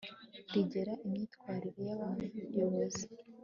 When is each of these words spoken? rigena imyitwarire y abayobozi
rigena 0.53 0.93
imyitwarire 1.05 1.81
y 1.87 1.89
abayobozi 1.95 3.05